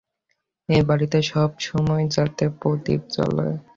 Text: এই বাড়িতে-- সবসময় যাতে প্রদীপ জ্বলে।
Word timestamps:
এই 0.69 0.81
বাড়িতে-- 0.83 1.27
সবসময় 1.29 2.05
যাতে 2.15 2.45
প্রদীপ 2.59 3.01
জ্বলে। 3.13 3.47